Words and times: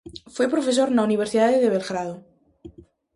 Foi 0.35 0.47
profesor 0.53 0.87
na 0.91 1.05
Universidade 1.09 1.61
de 1.63 1.71
Belgrado. 1.75 2.15